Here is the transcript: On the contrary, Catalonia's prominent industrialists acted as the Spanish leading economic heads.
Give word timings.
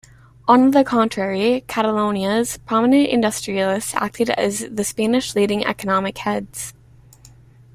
On 0.47 0.71
the 0.71 0.83
contrary, 0.83 1.63
Catalonia's 1.67 2.57
prominent 2.57 3.07
industrialists 3.09 3.93
acted 3.93 4.31
as 4.31 4.67
the 4.71 4.83
Spanish 4.83 5.35
leading 5.35 5.63
economic 5.63 6.17
heads. 6.17 6.73